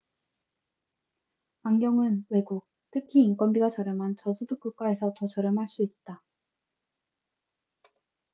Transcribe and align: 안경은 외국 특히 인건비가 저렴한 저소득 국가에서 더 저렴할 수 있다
안경은 1.61 2.25
외국 2.29 2.65
특히 2.89 3.21
인건비가 3.23 3.69
저렴한 3.69 4.15
저소득 4.17 4.59
국가에서 4.59 5.13
더 5.15 5.27
저렴할 5.27 5.67
수 5.67 5.83
있다 5.83 6.23